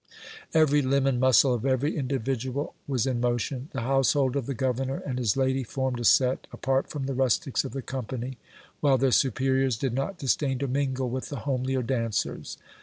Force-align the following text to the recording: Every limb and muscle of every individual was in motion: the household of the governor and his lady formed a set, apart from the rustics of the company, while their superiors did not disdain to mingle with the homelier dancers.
Every 0.55 0.81
limb 0.81 1.05
and 1.05 1.19
muscle 1.19 1.53
of 1.53 1.63
every 1.63 1.95
individual 1.95 2.73
was 2.87 3.05
in 3.05 3.21
motion: 3.21 3.69
the 3.71 3.81
household 3.81 4.35
of 4.35 4.47
the 4.47 4.55
governor 4.55 4.97
and 5.05 5.19
his 5.19 5.37
lady 5.37 5.61
formed 5.63 5.99
a 5.99 6.03
set, 6.03 6.47
apart 6.51 6.89
from 6.89 7.05
the 7.05 7.13
rustics 7.13 7.63
of 7.63 7.71
the 7.73 7.83
company, 7.83 8.39
while 8.79 8.97
their 8.97 9.11
superiors 9.11 9.77
did 9.77 9.93
not 9.93 10.17
disdain 10.17 10.57
to 10.57 10.67
mingle 10.67 11.07
with 11.11 11.29
the 11.29 11.41
homelier 11.41 11.83
dancers. 11.83 12.57